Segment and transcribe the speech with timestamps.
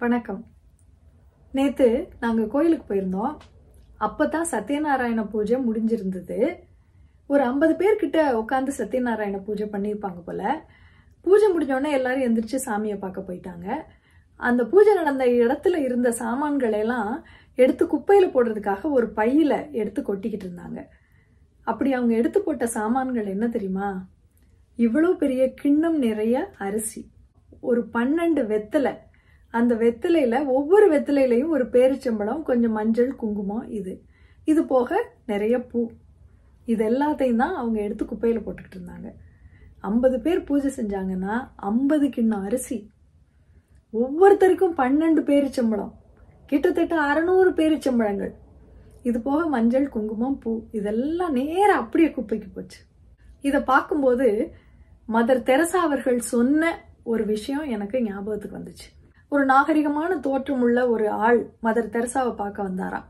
[0.00, 0.46] வணக்கம்.
[1.52, 3.36] நேத்து நாங்க கோயிலுக்கு போயிருந்தோம்.
[4.00, 6.58] அப்பதான் சத்யநாராயண பூஜை முடிஞ்சிருந்தது.
[7.26, 10.66] ஒரு ஐம்பது பேர்கிட்ட உட்காந்து சத்யநாராயண பூஜை பண்ணியிருப்பாங்க போல.
[11.20, 13.76] பூஜை முடிஞ்சோடனே எல்லாரும் எந்திரிச்சு சாமியை பார்க்க போயிட்டாங்க.
[14.36, 17.22] அந்த பூஜை நடந்த இடத்துல இருந்த சாமான்களையெல்லாம்
[17.54, 20.86] எடுத்து குப்பையில் போடுறதுக்காக ஒரு பையில எடுத்து கொட்டிக்கிட்டு இருந்தாங்க.
[21.62, 24.08] அப்படி அவங்க எடுத்து போட்ட சாமான்கள் என்ன தெரியுமா?
[24.76, 27.10] இவ்வளோ பெரிய கிண்ணம் நிறைய அரிசி.
[27.60, 29.06] ஒரு பன்னெண்டு வெத்தலை
[29.50, 34.02] அந்த வெத்திலையில் ஒவ்வொரு வெத்தலையிலையும் ஒரு பேரிச்சம்பழம் கொஞ்சம் மஞ்சள் குங்குமம் இது.
[34.44, 35.90] இது போக நிறைய பூ.
[36.64, 39.12] இது எல்லாத்தையும் தான் அவங்க எடுத்து குப்பையில் போட்டுக்கிட்டு இருந்தாங்க.
[39.80, 42.90] ஐம்பது பேர் பூஜை செஞ்சாங்கன்னா ஐம்பது கிண்ணம் அரிசி.
[43.92, 45.92] ஒவ்வொருத்தருக்கும் பன்னெண்டு பேரிச்சம்பழம்.
[46.46, 48.34] கிட்டத்தட்ட அறநூறு பேரிச்சம்பழங்கள்.
[49.02, 50.62] இது போக மஞ்சள் குங்குமம் பூ.
[50.72, 52.80] இதெல்லாம் நேராக அப்படியே குப்பைக்கு போச்சு.
[53.40, 54.52] இதை பார்க்கும்போது
[55.08, 58.97] மதர் தெரசா அவர்கள் சொன்ன ஒரு விஷயம் எனக்கு ஞாபகத்துக்கு வந்துச்சு.
[59.30, 63.04] ஒரு நாகரிகமான தோற்றம் உள்ள ஒரு ஆள் மதர் தெரசாவை பார்க்க வந்தாராம்.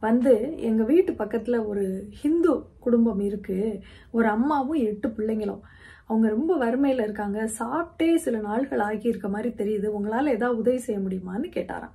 [0.00, 3.80] வந்து எங்க வீட்டு பக்கத்துல ஒரு ஹிந்து குடும்பம் இருக்கு.
[4.10, 5.60] ஒரு அம்மாவும் எட்டு பிள்ளைங்களும்.
[6.06, 7.50] அவங்க ரொம்ப வறுமையில இருக்காங்க.
[7.58, 9.88] சாப்பிட்டே சில நாள்கள் ஆகி இருக்க மாதிரி தெரியுது.
[9.98, 11.94] உங்களால ஏதாவது உதவி செய்ய முடியுமான்னு கேட்டாராம்.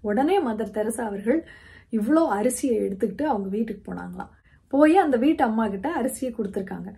[0.00, 1.46] உடனே மதர் தெரசா அவர்கள்
[1.92, 4.32] இவ்வளோ அரிசியை எடுத்துக்கிட்டு அவங்க வீட்டுக்கு போனாங்களாம்.
[4.68, 6.94] போய் அந்த வீட்டு அம்மா கிட்ட அரிசியை கொடுத்துருக்காங்க.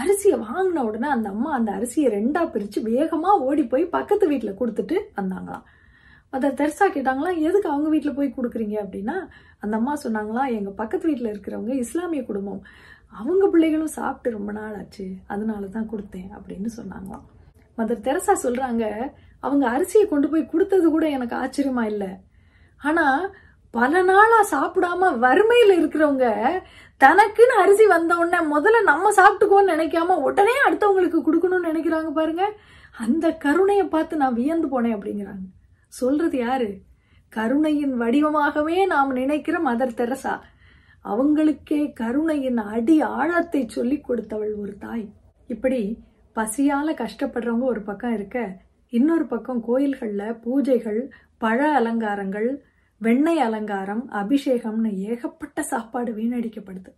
[0.00, 4.96] அரிசியை வாங்கின உடனே அந்த அம்மா அந்த அரிசியை ரெண்டா பிரித்து வேகமாக ஓடி போய் பக்கத்து வீட்டில் கொடுத்துட்டு
[5.18, 5.64] வந்தாங்களாம்
[6.32, 8.76] மதர் தெரசா கேட்டாங்களாம் எதுக்கு அவங்க வீட்டில் போய் கொடுக்குறீங்க?
[8.84, 9.16] அப்படின்னா
[9.62, 12.62] அந்த அம்மா சொன்னாங்களாம் எங்கள் பக்கத்து வீட்டில் இருக்கிறவங்க இஸ்லாமிய குடும்பம்.
[13.20, 17.24] அவங்க பிள்ளைகளும் சாப்பிட்டு ரொம்ப நாள் ஆச்சு அதனால தான் கொடுத்தேன் அப்படின்னு சொன்னாங்களாம்
[17.78, 18.84] மதர் தெரசா சொல்றாங்க
[19.40, 22.10] அவங்க அரிசியை கொண்டு போய் கொடுத்தது கூட எனக்கு ஆச்சரியமா இல்லை.
[22.80, 23.04] ஆனா
[23.74, 26.26] பல நாளா சாப்பிடாம வறுமையில இருக்கிறவங்க
[27.00, 32.44] தனக்குன்னு அரிசி வந்த உடனே முதல்ல நம்ம சாப்பிட்டுக்கோன்னு நினைக்காம உடனே அடுத்தவங்களுக்கு கொடுக்கணும்னு நினைக்கிறாங்க பாருங்க.
[32.98, 35.46] அந்த கருணையை பார்த்து நான் வியந்து போனேன் அப்படிங்கிறாங்க.
[35.88, 36.68] சொல்றது யாரு?
[37.28, 40.34] கருணையின் வடிவமாகவே நாம் நினைக்கிற மதர் தெரசா.
[41.04, 45.06] அவங்களுக்கே கருணையின் அடி ஆழத்தை சொல்லி கொடுத்தவள் ஒரு தாய்.
[45.46, 45.80] இப்படி
[46.36, 48.38] பசியால கஷ்டப்படுறவங்க ஒரு பக்கம் இருக்க
[48.92, 51.00] இன்னொரு பக்கம் கோயில்களில் பூஜைகள்
[51.38, 52.48] பழ அலங்காரங்கள்
[53.04, 56.90] வெண்ணெய் அலங்காரம் அபிஷேகம்னு ஏகப்பட்ட சாப்பாடு வீணடிக்கப்படுது.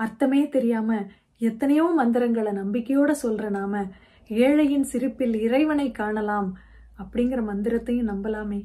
[0.00, 0.98] அர்த்தமே தெரியாம
[1.38, 3.80] எத்தனையோ மந்திரங்களை நம்பிக்கையோட சொல்ற நாம
[4.28, 6.50] ஏழையின் சிரிப்பில் இறைவனை காணலாம்
[6.98, 8.60] அப்படிங்கிற மந்திரத்தையும் நம்பலாமே.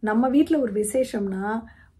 [0.00, 1.44] நம்ம வீட்டில் ஒரு விசேஷம்னா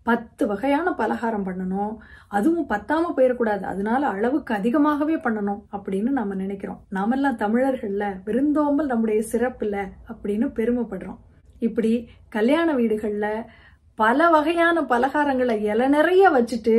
[0.03, 1.95] பத்து வகையான பலகாரம் பண்ணணும்.
[2.29, 3.65] அதுவும் பத்தாம போயிடக்கூடாது.
[3.73, 6.83] அதனால அளவுக்கு அதிகமாகவே பண்ணணும் அப்படின்னு நம்ம நினைக்கிறோம்.
[6.89, 9.77] நாமெல்லாம் தமிழர்கள்ல விருந்தோம்பல் நம்முடைய சிறப்புல
[10.13, 11.21] அப்படின்னு பெருமைப்படுறோம்.
[11.59, 11.93] இப்படி
[12.29, 13.45] கல்யாண வீடுகளில்
[13.99, 16.75] பல வகையான பலகாரங்களை இலை நிறைய வச்சுட்டு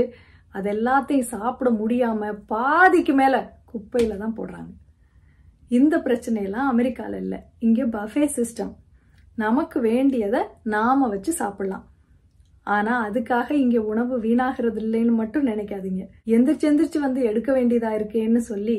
[0.56, 3.36] அது எல்லாத்தையும் சாப்பிட முடியாம பாதிக்கு மேல
[3.72, 4.72] குப்பையில தான் போடுறாங்க.
[5.68, 7.40] இந்த பிரச்சனையெல்லாம் அமெரிக்கால இல்லை.
[7.60, 8.74] இங்கே பஃபே சிஸ்டம்
[9.36, 11.86] நமக்கு வேண்டியதை நாம வச்சு சாப்பிடலாம்.
[12.64, 16.04] ஆனா அதுக்காக இங்க உணவு வீணாகிறது இல்லைன்னு மட்டும் நினைக்காதீங்க.
[16.26, 18.78] எந்திரிச்சு எந்திரிச்சு வந்து எடுக்க வேண்டியதா இருக்கேன்னு சொல்லி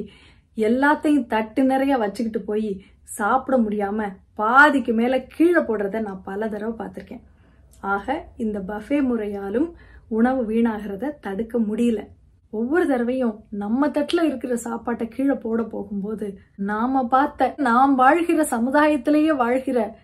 [0.57, 2.71] எல்லாத்தையும் தட்டு நிறைய வச்சுக்கிட்டு போய்
[3.19, 7.23] சாப்பிட முடியாம பாதிக்கு மேல கீழே போடுறத நான் பல தடவை பார்த்திருக்கேன்.
[7.83, 9.73] ஆக இந்த பஃபே முறையாலும்
[10.09, 12.07] உணவு வீணாகிறத தடுக்க முடியல.
[12.51, 19.99] ஒவ்வொரு தடவையும் நம்ம தட்டுல இருக்கிற சாப்பாட்டை கீழே போட போகும்போது நாம பார்த்த நாம் வாழ்கிற சமுதாயத்திலேயே வாழ்கிற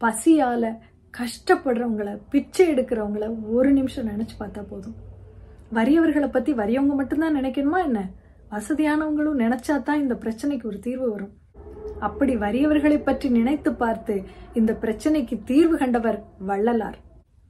[0.00, 0.78] பசியால
[1.18, 4.96] கஷ்டப்படுறவங்கள பிச்சை எடுக்கிறவங்கள ஒரு நிமிஷம் நினைச்சு பார்த்தா போதும்.
[5.74, 8.10] வறியவர்களை பத்தி வறியவங்க மட்டும்தான் நினைக்கணுமா என்ன?
[8.50, 11.32] வசதியானவங்களும் நினைச்சா தான் இந்த பிரச்சனைக்கு ஒரு தீர்வு வரும்.
[11.98, 14.22] அப்படி வறியவர்களை பற்றி நினைத்து பார்த்து
[14.54, 16.98] இந்த பிரச்சனைக்கு தீர்வு கண்டவர் வள்ளலார்.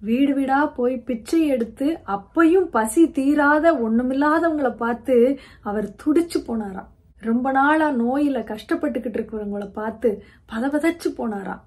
[0.03, 5.17] வீடு வீடா போய் பிச்சை எடுத்து அப்பையும் பசி தீராத ஒண்ணுமில்லாதவங்களை பார்த்து
[5.63, 6.91] அவர் துடிச்சு போனாராம்
[7.23, 10.11] ரொம்ப நாளா நோயில கஷ்டப்பட்டுக்கிட்டு இருக்கிறவங்கள பார்த்து
[10.49, 11.65] பதபதச்சு போனாராம்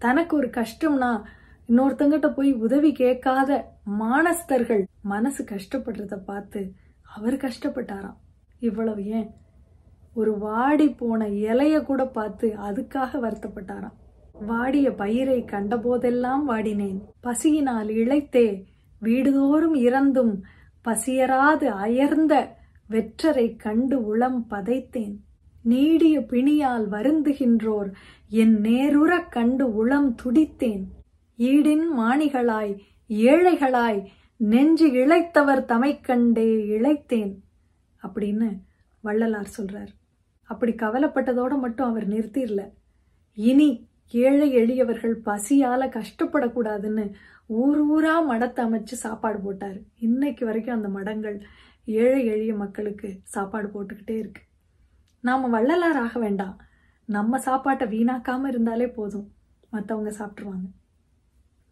[0.00, 1.10] தனக்கு ஒரு கஷ்டம்னா
[1.68, 3.50] இன்னொருத்தங்கிட்ட போய் உதவி கேட்காத
[4.00, 6.60] மானஸ்தர்கள் மனசு கஷ்டப்படுறத பார்த்து
[7.08, 8.18] அவர் கஷ்டப்பட்டாராம்
[8.62, 9.28] இவ்வளவு ஏன்?
[10.16, 13.96] ஒரு வாடி போன இலைய கூட பார்த்து அதுக்காக வருத்தப்பட்டாராம்
[14.40, 17.00] வாடிய பயிரை கண்டபோதெல்லாம் வாடினேன்.
[17.22, 18.64] பசியினால் இழைத்தே
[19.02, 20.40] வீடுதோறும் இறந்தும்
[20.80, 22.48] பசியராது அயர்ந்த
[22.90, 25.16] வெற்றரை கண்டு உளம் பதைத்தேன்.
[25.62, 27.92] நீடிய பிணியால் வருந்துகின்றோர்
[28.28, 30.84] என் நேருறக் கண்டு உளம் துடித்தேன்.
[31.38, 32.78] ஈடின் மாணிகளாய்
[33.08, 34.04] ஏழைகளாய்
[34.36, 37.34] நெஞ்சு இழைத்தவர் தமைக்கண்டே இழைத்தேன்
[38.02, 38.58] அப்படின்னு
[39.00, 39.92] வள்ளலார் சொல்றார்.
[40.44, 42.62] அப்படி கவலைப்பட்டதோட மட்டும் அவர் நிறுத்திடல
[43.34, 47.12] இனி ஏழை எளியவர்கள் பசியால கஷ்டப்படக்கூடாதுன்னு
[47.46, 49.78] ஊர் ஊரா மடத்தை அமைச்சு சாப்பாடு போட்டார்.
[49.98, 51.42] இன்னைக்கு வரைக்கும் அந்த மடங்கள்
[51.84, 54.42] ஏழை எளிய மக்களுக்கு சாப்பாடு போட்டுக்கிட்டே இருக்கு.
[55.20, 56.60] நாம வள்ளலார் ஆக வேண்டாம்.
[57.06, 59.32] நம்ம சாப்பாட்டை வீணாக்காம இருந்தாலே போதும்.
[59.72, 60.70] மற்றவங்க சாப்பிட்ருவாங்க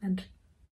[0.00, 0.24] நன்றி.